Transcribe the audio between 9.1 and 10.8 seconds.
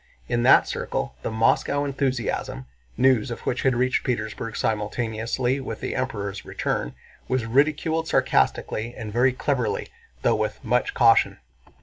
very cleverly, though with